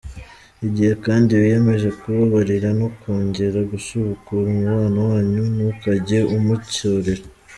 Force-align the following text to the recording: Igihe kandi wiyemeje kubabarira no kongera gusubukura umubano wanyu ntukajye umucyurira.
Igihe 0.67 0.93
kandi 1.05 1.31
wiyemeje 1.41 1.89
kubabarira 1.99 2.69
no 2.79 2.87
kongera 2.99 3.59
gusubukura 3.71 4.45
umubano 4.55 4.99
wanyu 5.11 5.43
ntukajye 5.53 6.19
umucyurira. 6.35 7.23